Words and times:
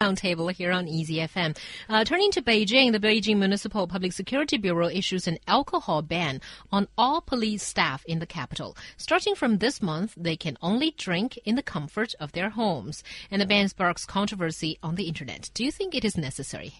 Roundtable 0.00 0.52
here 0.52 0.70
on 0.70 0.86
Easy 0.86 1.16
FM. 1.16 1.58
Uh, 1.88 2.04
turning 2.04 2.30
to 2.30 2.40
Beijing, 2.40 2.92
the 2.92 3.00
Beijing 3.00 3.38
Municipal 3.38 3.88
Public 3.88 4.12
Security 4.12 4.56
Bureau 4.56 4.86
issues 4.86 5.26
an 5.26 5.38
alcohol 5.48 6.02
ban 6.02 6.40
on 6.70 6.86
all 6.96 7.20
police 7.20 7.64
staff 7.64 8.04
in 8.04 8.20
the 8.20 8.26
capital. 8.26 8.76
Starting 8.96 9.34
from 9.34 9.58
this 9.58 9.82
month, 9.82 10.14
they 10.16 10.36
can 10.36 10.56
only 10.62 10.92
drink 10.92 11.36
in 11.44 11.56
the 11.56 11.64
comfort 11.64 12.14
of 12.20 12.30
their 12.30 12.50
homes. 12.50 13.02
And 13.28 13.42
the 13.42 13.46
ban 13.46 13.68
sparks 13.68 14.06
controversy 14.06 14.78
on 14.84 14.94
the 14.94 15.08
internet. 15.08 15.50
Do 15.52 15.64
you 15.64 15.72
think 15.72 15.96
it 15.96 16.04
is 16.04 16.16
necessary? 16.16 16.74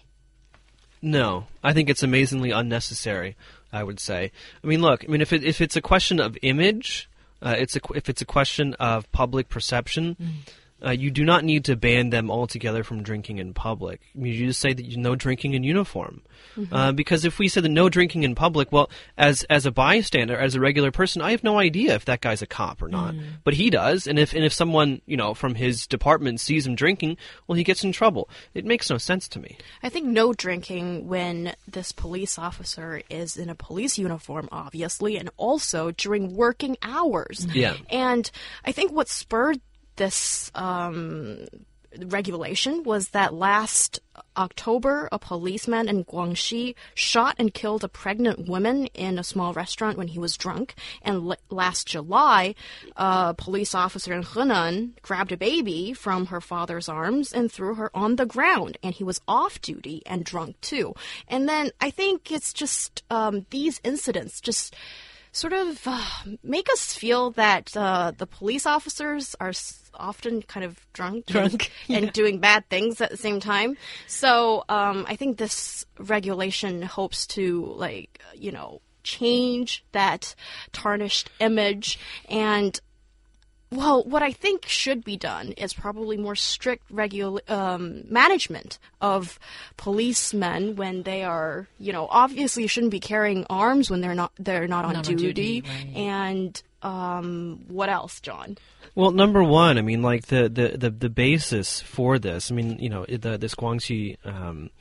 No, 1.01 1.47
I 1.61 1.73
think 1.73 1.89
it's 1.89 2.03
amazingly 2.03 2.51
unnecessary. 2.51 3.35
I 3.73 3.83
would 3.83 3.99
say. 3.99 4.31
I 4.63 4.67
mean, 4.67 4.81
look. 4.81 5.03
I 5.03 5.11
mean, 5.11 5.19
if 5.19 5.33
it, 5.33 5.43
if 5.43 5.59
it's 5.59 5.75
a 5.75 5.81
question 5.81 6.21
of 6.21 6.37
image, 6.41 7.09
uh, 7.41 7.55
it's 7.57 7.75
a 7.75 7.81
if 7.93 8.07
it's 8.07 8.21
a 8.21 8.25
question 8.25 8.75
of 8.75 9.11
public 9.11 9.49
perception. 9.49 10.15
Mm 10.15 10.53
uh, 10.85 10.91
you 10.91 11.11
do 11.11 11.25
not 11.25 11.43
need 11.43 11.65
to 11.65 11.75
ban 11.75 12.09
them 12.09 12.31
altogether 12.31 12.83
from 12.83 13.03
drinking 13.03 13.37
in 13.37 13.53
public. 13.53 14.01
You 14.15 14.47
just 14.47 14.59
say 14.59 14.73
that 14.73 14.85
you 14.85 14.97
no 14.97 15.15
drinking 15.15 15.53
in 15.53 15.63
uniform, 15.63 16.21
mm-hmm. 16.55 16.73
uh, 16.73 16.91
because 16.91 17.25
if 17.25 17.39
we 17.39 17.47
said 17.47 17.63
that 17.63 17.69
no 17.69 17.89
drinking 17.89 18.23
in 18.23 18.35
public, 18.35 18.71
well, 18.71 18.89
as 19.17 19.43
as 19.43 19.65
a 19.65 19.71
bystander, 19.71 20.37
as 20.37 20.55
a 20.55 20.59
regular 20.59 20.91
person, 20.91 21.21
I 21.21 21.31
have 21.31 21.43
no 21.43 21.59
idea 21.59 21.95
if 21.95 22.05
that 22.05 22.21
guy's 22.21 22.41
a 22.41 22.47
cop 22.47 22.81
or 22.81 22.87
not, 22.87 23.13
mm. 23.13 23.23
but 23.43 23.53
he 23.53 23.69
does. 23.69 24.07
And 24.07 24.17
if 24.17 24.33
and 24.33 24.43
if 24.43 24.53
someone 24.53 25.01
you 25.05 25.17
know 25.17 25.33
from 25.33 25.55
his 25.55 25.85
department 25.87 26.39
sees 26.39 26.65
him 26.65 26.75
drinking, 26.75 27.17
well, 27.47 27.57
he 27.57 27.63
gets 27.63 27.83
in 27.83 27.91
trouble. 27.91 28.29
It 28.53 28.65
makes 28.65 28.89
no 28.89 28.97
sense 28.97 29.27
to 29.29 29.39
me. 29.39 29.57
I 29.83 29.89
think 29.89 30.05
no 30.05 30.33
drinking 30.33 31.07
when 31.07 31.55
this 31.67 31.91
police 31.91 32.39
officer 32.39 33.01
is 33.09 33.37
in 33.37 33.49
a 33.49 33.55
police 33.55 33.97
uniform, 33.97 34.47
obviously, 34.51 35.17
and 35.17 35.29
also 35.37 35.91
during 35.91 36.35
working 36.35 36.77
hours. 36.81 37.47
Yeah, 37.53 37.75
and 37.89 38.29
I 38.63 38.71
think 38.71 38.91
what 38.91 39.09
spurred 39.09 39.59
this 39.99 40.51
um, 40.55 41.45
regulation 41.97 42.83
was 42.83 43.09
that 43.09 43.33
last 43.33 43.99
October, 44.37 45.09
a 45.11 45.19
policeman 45.19 45.89
in 45.89 46.05
Guangxi 46.05 46.75
shot 46.93 47.35
and 47.37 47.53
killed 47.53 47.83
a 47.83 47.89
pregnant 47.89 48.47
woman 48.47 48.85
in 48.87 49.19
a 49.19 49.23
small 49.23 49.53
restaurant 49.53 49.97
when 49.97 50.07
he 50.07 50.19
was 50.19 50.37
drunk. 50.37 50.75
And 51.01 51.35
last 51.49 51.87
July, 51.87 52.55
a 52.95 53.33
police 53.37 53.75
officer 53.75 54.13
in 54.13 54.23
Henan 54.23 55.01
grabbed 55.01 55.31
a 55.31 55.37
baby 55.37 55.93
from 55.93 56.27
her 56.27 56.41
father's 56.41 56.89
arms 56.89 57.33
and 57.33 57.51
threw 57.51 57.75
her 57.75 57.91
on 57.93 58.15
the 58.15 58.25
ground. 58.25 58.77
And 58.81 58.93
he 58.93 59.03
was 59.03 59.21
off 59.27 59.61
duty 59.61 60.01
and 60.05 60.23
drunk 60.23 60.59
too. 60.61 60.93
And 61.27 61.49
then 61.49 61.71
I 61.81 61.89
think 61.89 62.31
it's 62.31 62.53
just 62.53 63.03
um, 63.09 63.45
these 63.49 63.81
incidents 63.83 64.39
just 64.41 64.75
sort 65.31 65.53
of 65.53 65.81
uh, 65.85 66.05
make 66.43 66.69
us 66.71 66.93
feel 66.93 67.31
that 67.31 67.75
uh, 67.75 68.11
the 68.17 68.27
police 68.27 68.65
officers 68.65 69.35
are 69.39 69.53
often 69.93 70.41
kind 70.43 70.63
of 70.63 70.79
drunk, 70.93 71.25
drunk 71.25 71.71
and, 71.89 72.05
and 72.05 72.13
doing 72.13 72.39
bad 72.39 72.67
things 72.69 73.01
at 73.01 73.11
the 73.11 73.17
same 73.17 73.39
time. 73.39 73.77
So 74.07 74.63
um, 74.69 75.05
I 75.07 75.15
think 75.15 75.37
this 75.37 75.85
regulation 75.97 76.81
hopes 76.81 77.27
to 77.27 77.65
like 77.65 78.21
you 78.35 78.51
know 78.51 78.81
change 79.03 79.83
that 79.91 80.35
tarnished 80.71 81.29
image 81.39 81.99
and 82.27 82.79
well, 83.71 84.03
what 84.03 84.23
I 84.23 84.31
think 84.31 84.65
should 84.65 85.03
be 85.03 85.15
done 85.15 85.51
is 85.51 85.73
probably 85.73 86.17
more 86.17 86.35
strict 86.35 86.83
regula- 86.89 87.41
um, 87.47 88.03
management 88.09 88.79
of 88.99 89.39
policemen 89.77 90.75
when 90.75 91.03
they 91.03 91.23
are, 91.23 91.67
you 91.77 91.93
know, 91.93 92.07
obviously 92.09 92.65
shouldn't 92.65 92.91
be 92.91 92.99
carrying 92.99 93.45
arms 93.49 93.91
when 93.91 94.01
they're 94.01 94.15
not 94.15 94.31
they're 94.39 94.67
not 94.67 94.85
on 94.85 94.93
not 94.93 95.03
duty. 95.03 95.27
On 95.27 95.33
duty 95.33 95.61
right. 95.61 95.95
And 95.95 96.63
um, 96.81 97.65
what 97.67 97.89
else, 97.89 98.19
John? 98.21 98.57
Well, 98.95 99.11
number 99.11 99.43
one, 99.43 99.77
I 99.77 99.81
mean, 99.81 100.01
like 100.01 100.27
the, 100.27 100.49
the, 100.49 100.77
the, 100.77 100.89
the 100.89 101.09
basis 101.09 101.79
for 101.81 102.17
this. 102.17 102.51
I 102.51 102.55
mean, 102.55 102.79
you 102.79 102.89
know, 102.89 103.05
the, 103.05 103.37
this 103.37 103.53
Guangxi 103.53 104.17
um, 104.25 104.71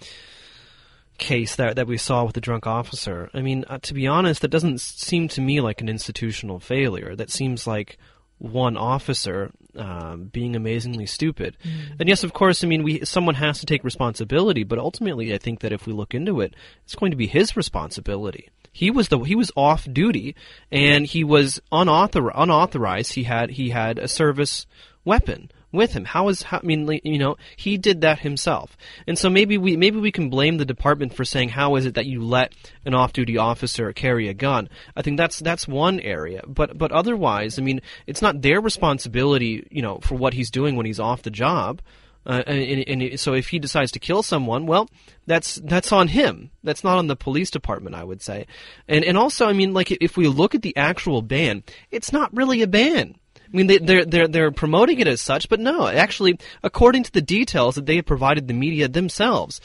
case 1.19 1.56
that 1.56 1.77
that 1.77 1.86
we 1.86 1.98
saw 1.98 2.25
with 2.25 2.34
the 2.34 2.41
drunk 2.41 2.66
officer. 2.66 3.28
I 3.34 3.42
mean, 3.42 3.64
uh, 3.69 3.78
to 3.83 3.92
be 3.92 4.06
honest, 4.06 4.41
that 4.42 4.48
doesn't 4.48 4.81
seem 4.81 5.28
to 5.28 5.41
me 5.41 5.61
like 5.61 5.81
an 5.81 5.89
institutional 5.89 6.59
failure. 6.59 7.15
That 7.15 7.31
seems 7.31 7.66
like 7.66 7.99
one 8.38 8.76
officer 8.76 9.50
um, 9.76 10.25
being 10.25 10.56
amazingly 10.56 11.06
stupid. 11.06 11.56
Mm. 11.65 12.00
And 12.00 12.09
yes, 12.09 12.25
of 12.25 12.32
course, 12.32 12.65
I 12.65 12.66
mean, 12.66 12.82
we 12.82 13.04
someone 13.04 13.34
has 13.37 13.60
to 13.60 13.66
take 13.66 13.84
responsibility, 13.84 14.65
but 14.65 14.78
ultimately, 14.78 15.34
I 15.34 15.38
think 15.38 15.60
that 15.60 15.72
if 15.72 15.87
we 15.87 15.93
look 15.93 16.15
into 16.15 16.41
it, 16.41 16.54
it's 16.84 16.94
going 16.94 17.10
to 17.10 17.16
be 17.16 17.26
his 17.26 17.56
responsibility. 17.56 18.50
He 18.72 18.91
was 18.91 19.09
the 19.09 19.19
he 19.19 19.34
was 19.34 19.50
off 19.56 19.87
duty, 19.93 20.37
and 20.71 21.06
he 21.06 21.25
was 21.25 21.60
unauthor, 21.72 22.31
unauthorized. 22.34 23.15
He 23.15 23.25
had 23.25 23.50
he 23.50 23.71
had 23.71 23.99
a 23.99 24.09
service 24.09 24.66
weapon 25.05 25.50
with 25.73 25.93
him. 25.93 26.05
How 26.05 26.29
is 26.29 26.43
how, 26.43 26.59
I 26.59 26.67
mean, 26.67 27.01
you 27.05 27.19
know, 27.19 27.37
he 27.56 27.77
did 27.77 28.01
that 28.03 28.21
himself, 28.21 28.77
and 29.06 29.19
so 29.19 29.29
maybe 29.29 29.59
we 29.59 29.77
maybe 29.77 29.99
we 29.99 30.12
can 30.12 30.31
blame 30.31 30.59
the 30.59 30.65
department 30.65 31.15
for 31.15 31.25
saying 31.25 31.51
how 31.51 31.77
is 31.77 31.87
it 31.87 31.95
that 31.95 32.06
you 32.06 32.23
let 32.23 32.53
an 32.84 32.95
off-duty 32.95 33.37
officer 33.37 33.93
carry 33.93 34.29
a 34.29 34.34
gun? 34.34 34.69
I 34.97 35.03
think 35.03 35.17
that's 35.17 35.39
that's 35.39 35.69
one 35.69 36.01
area, 36.01 36.43
but 36.47 36.77
but 36.79 36.93
otherwise, 36.93 37.59
I 37.59 37.62
mean, 37.62 37.81
it's 38.06 38.23
not 38.23 38.43
their 38.43 38.61
responsibility, 38.61 39.67
you 39.71 39.83
know, 39.83 39.99
for 39.99 40.15
what 40.15 40.34
he's 40.34 40.51
doing 40.51 40.77
when 40.77 40.87
he's 40.87 41.01
off 41.01 41.23
the 41.23 41.31
job. 41.31 41.83
Uh, 42.27 42.43
and, 42.47 43.03
and, 43.03 43.19
so 43.21 43.33
if 43.33 43.49
he 43.49 43.59
decides 43.59 43.93
to 43.93 43.99
kill 43.99 44.23
someone, 44.23 44.67
well, 44.67 44.91
that's 45.27 45.55
that's 45.65 45.93
on 45.93 46.09
him. 46.09 46.50
That's 46.62 46.85
not 46.85 46.99
on 46.99 47.06
the 47.06 47.17
police 47.17 47.50
department, 47.50 47.97
I 47.97 48.05
would 48.05 48.21
say. 48.21 48.47
And 48.87 49.03
and 49.03 49.17
also, 49.17 49.49
I 49.49 49.55
mean, 49.55 49.73
like 49.73 49.91
if 49.91 50.17
we 50.19 50.29
look 50.29 50.55
at 50.55 50.61
the 50.61 50.77
actual 50.77 51.23
ban, 51.23 51.62
it's 51.91 52.12
not 52.12 52.35
really 52.37 52.61
a 52.61 52.67
ban. 52.67 53.18
I 53.53 53.56
mean, 53.56 53.66
they, 53.66 53.78
they're 53.78 54.04
they're 54.04 54.28
they're 54.28 54.50
promoting 54.50 54.98
it 55.00 55.06
as 55.06 55.22
such, 55.22 55.48
but 55.48 55.59
no, 55.59 55.86
actually, 55.86 56.38
according 56.62 57.04
to 57.04 57.12
the 57.12 57.22
details 57.22 57.76
that 57.76 57.86
they 57.86 57.97
have 57.97 58.04
provided 58.04 58.47
the 58.47 58.54
media 58.54 58.88
themselves, 58.88 59.60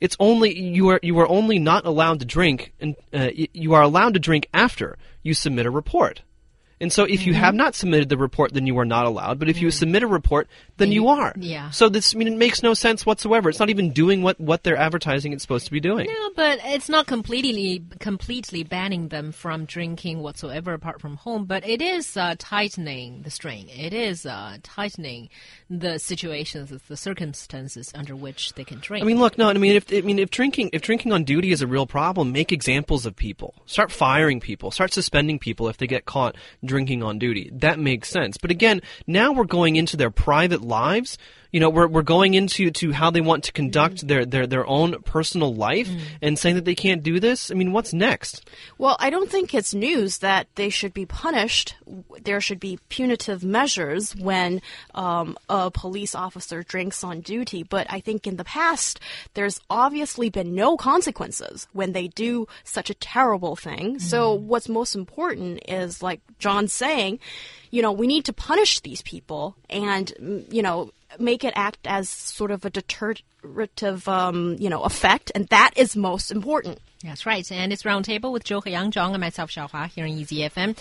it's 0.00 0.16
only 0.18 0.58
you 0.58 0.88
are 0.88 1.00
you 1.02 1.18
are 1.20 1.28
only 1.28 1.60
not 1.60 1.86
allowed 1.86 2.18
to 2.18 2.26
drink, 2.26 2.72
and 2.80 2.96
uh, 3.14 3.28
you 3.34 3.74
are 3.74 3.82
allowed 3.82 4.14
to 4.14 4.20
drink 4.20 4.48
after 4.52 4.98
you 5.22 5.34
submit 5.34 5.66
a 5.66 5.70
report. 5.70 6.22
And 6.80 6.92
so 6.92 7.04
if 7.04 7.26
you 7.26 7.32
mm-hmm. 7.32 7.42
have 7.42 7.54
not 7.54 7.74
submitted 7.74 8.08
the 8.08 8.16
report, 8.16 8.52
then 8.52 8.66
you 8.66 8.78
are 8.78 8.84
not 8.84 9.06
allowed. 9.06 9.38
But 9.38 9.48
if 9.48 9.60
you 9.60 9.68
mm. 9.68 9.72
submit 9.72 10.02
a 10.02 10.06
report, 10.06 10.48
then 10.76 10.92
you, 10.92 11.02
you 11.02 11.08
are. 11.08 11.34
Yeah. 11.36 11.70
So 11.70 11.88
this, 11.88 12.14
I 12.14 12.18
mean, 12.18 12.28
it 12.28 12.36
makes 12.36 12.62
no 12.62 12.74
sense 12.74 13.04
whatsoever. 13.04 13.48
It's 13.48 13.58
not 13.58 13.70
even 13.70 13.92
doing 13.92 14.22
what, 14.22 14.40
what 14.40 14.62
they're 14.62 14.76
advertising 14.76 15.32
it's 15.32 15.42
supposed 15.42 15.66
to 15.66 15.72
be 15.72 15.80
doing. 15.80 16.06
No, 16.06 16.30
but 16.36 16.60
it's 16.64 16.88
not 16.88 17.06
completely, 17.06 17.84
completely 17.98 18.62
banning 18.62 19.08
them 19.08 19.32
from 19.32 19.64
drinking 19.64 20.20
whatsoever 20.20 20.72
apart 20.72 21.00
from 21.00 21.16
home, 21.16 21.44
but 21.44 21.66
it 21.66 21.82
is 21.82 22.16
uh, 22.16 22.36
tightening 22.38 23.22
the 23.22 23.30
string. 23.30 23.68
It 23.68 23.92
is 23.92 24.24
uh, 24.24 24.58
tightening 24.62 25.28
the 25.68 25.98
situations, 25.98 26.72
the 26.88 26.96
circumstances 26.96 27.92
under 27.94 28.14
which 28.14 28.54
they 28.54 28.64
can 28.64 28.78
drink. 28.78 29.02
I 29.02 29.06
mean, 29.06 29.18
look, 29.18 29.36
no, 29.36 29.48
I 29.48 29.54
mean, 29.54 29.76
if, 29.76 29.92
I 29.92 30.02
mean, 30.02 30.18
if 30.18 30.30
drinking, 30.30 30.70
if 30.72 30.82
drinking 30.82 31.12
on 31.12 31.24
duty 31.24 31.50
is 31.50 31.62
a 31.62 31.66
real 31.66 31.86
problem, 31.86 32.32
make 32.32 32.52
examples 32.52 33.06
of 33.06 33.16
people. 33.16 33.54
Start 33.66 33.90
firing 33.90 34.40
people. 34.40 34.70
Start 34.70 34.92
suspending 34.92 35.38
people 35.38 35.68
if 35.68 35.76
they 35.76 35.86
get 35.86 36.04
caught 36.04 36.36
drinking 36.68 37.02
on 37.02 37.18
duty. 37.18 37.50
That 37.52 37.78
makes 37.80 38.08
sense. 38.08 38.36
But 38.36 38.52
again, 38.52 38.80
now 39.06 39.32
we're 39.32 39.44
going 39.44 39.74
into 39.74 39.96
their 39.96 40.10
private 40.10 40.62
lives 40.62 41.18
you 41.50 41.60
know, 41.60 41.70
we're, 41.70 41.86
we're 41.86 42.02
going 42.02 42.34
into 42.34 42.70
to 42.70 42.92
how 42.92 43.10
they 43.10 43.20
want 43.20 43.44
to 43.44 43.52
conduct 43.52 43.96
mm. 43.96 44.08
their, 44.08 44.26
their, 44.26 44.46
their 44.46 44.66
own 44.66 45.00
personal 45.02 45.54
life 45.54 45.88
mm. 45.88 46.00
and 46.20 46.38
saying 46.38 46.56
that 46.56 46.64
they 46.64 46.74
can't 46.74 47.02
do 47.02 47.18
this. 47.20 47.50
I 47.50 47.54
mean, 47.54 47.72
what's 47.72 47.92
next? 47.92 48.48
Well, 48.76 48.96
I 49.00 49.10
don't 49.10 49.30
think 49.30 49.54
it's 49.54 49.72
news 49.72 50.18
that 50.18 50.46
they 50.56 50.68
should 50.68 50.92
be 50.92 51.06
punished. 51.06 51.74
There 52.22 52.40
should 52.40 52.60
be 52.60 52.78
punitive 52.88 53.42
measures 53.42 54.14
when 54.14 54.60
um, 54.94 55.38
a 55.48 55.70
police 55.70 56.14
officer 56.14 56.62
drinks 56.62 57.02
on 57.02 57.20
duty. 57.20 57.62
But 57.62 57.86
I 57.88 58.00
think 58.00 58.26
in 58.26 58.36
the 58.36 58.44
past, 58.44 59.00
there's 59.34 59.60
obviously 59.70 60.28
been 60.28 60.54
no 60.54 60.76
consequences 60.76 61.66
when 61.72 61.92
they 61.92 62.08
do 62.08 62.46
such 62.64 62.90
a 62.90 62.94
terrible 62.94 63.56
thing. 63.56 63.96
Mm. 63.96 64.00
So 64.00 64.34
what's 64.34 64.68
most 64.68 64.94
important 64.94 65.62
is, 65.66 66.02
like 66.02 66.20
John's 66.38 66.72
saying, 66.72 67.20
you 67.70 67.82
know, 67.82 67.92
we 67.92 68.06
need 68.06 68.24
to 68.26 68.32
punish 68.32 68.80
these 68.80 69.02
people 69.02 69.56
and, 69.68 70.46
you 70.50 70.62
know, 70.62 70.90
make 71.18 71.44
it 71.44 71.52
act 71.56 71.86
as 71.86 72.08
sort 72.08 72.50
of 72.50 72.64
a 72.64 72.70
deterrative, 72.70 74.08
um, 74.08 74.56
you 74.58 74.70
know, 74.70 74.82
effect, 74.82 75.32
and 75.34 75.46
that 75.48 75.72
is 75.76 75.96
most 75.96 76.30
important. 76.30 76.78
That's 77.02 77.26
right. 77.26 77.50
And 77.52 77.72
it's 77.72 77.84
Roundtable 77.84 78.32
with 78.32 78.44
Joe 78.44 78.60
Yang 78.64 78.92
Zhang 78.92 79.12
and 79.12 79.20
myself, 79.20 79.50
Xiaohua, 79.50 79.88
here 79.88 80.04
on 80.04 80.10
Easy 80.10 80.38
FM. 80.38 80.78